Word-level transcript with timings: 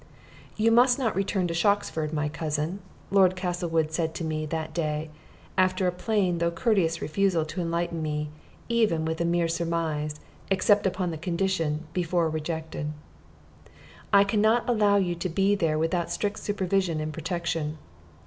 "You 0.57 0.71
must 0.71 0.97
not 0.97 1.15
return 1.15 1.45
to 1.47 1.53
Shoxford, 1.53 2.11
my 2.11 2.27
cousin," 2.27 2.79
Lord 3.11 3.35
Castlewood 3.35 3.91
said 3.91 4.15
to 4.15 4.23
me 4.23 4.47
that 4.47 4.73
day, 4.73 5.11
after 5.59 5.85
a 5.85 5.91
plain 5.91 6.39
though 6.39 6.49
courteous 6.49 7.03
refusal 7.03 7.45
to 7.45 7.61
enlighten 7.61 8.01
me 8.01 8.31
even 8.67 9.05
with 9.05 9.21
a 9.21 9.25
mere 9.25 9.47
surmise, 9.47 10.15
except 10.49 10.87
upon 10.87 11.11
the 11.11 11.19
condition 11.19 11.85
before 11.93 12.31
rejected. 12.31 12.87
"I 14.11 14.23
can 14.23 14.41
not 14.41 14.67
allow 14.67 14.95
you 14.97 15.13
to 15.13 15.29
be 15.29 15.53
there 15.53 15.77
without 15.77 16.09
strict 16.09 16.39
supervision 16.39 16.99
and 16.99 17.13
protection. 17.13 17.77